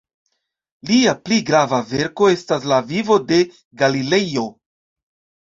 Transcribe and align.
Lia 0.91 1.11
pli 1.25 1.37
grava 1.49 1.79
verko 1.91 2.31
estas 2.37 2.67
"La 2.73 2.81
vivo 2.93 3.19
de 3.33 3.39
Galilejo". 3.85 4.49